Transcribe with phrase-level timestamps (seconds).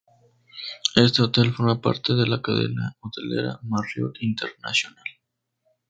[0.95, 5.03] Este hotel forma parte de la cadena hotelera Marriott International.